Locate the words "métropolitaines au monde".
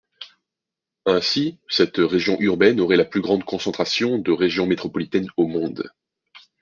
4.65-5.91